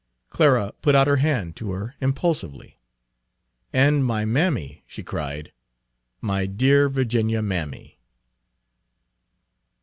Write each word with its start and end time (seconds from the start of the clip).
Clara 0.31 0.73
put 0.81 0.95
out 0.95 1.05
her 1.05 1.17
hand 1.17 1.55
to 1.57 1.69
her 1.73 1.93
impulsively. 2.01 2.79
"And 3.71 4.03
my 4.03 4.25
mammy," 4.25 4.83
she 4.87 5.03
cried, 5.03 5.51
"my 6.21 6.47
dear 6.47 6.89
Virginia 6.89 7.43
mammy." 7.43 7.99